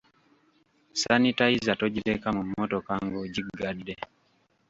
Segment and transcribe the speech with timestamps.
[1.01, 3.93] Sanitayiza togireka mu mmotoka ng’ogiggadde.